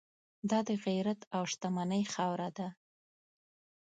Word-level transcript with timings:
دا 0.49 0.59
د 0.67 0.69
غیرت 0.85 1.21
او 1.35 1.43
شتمنۍ 1.51 2.03
خاوره 2.13 2.49
ده. 2.57 2.67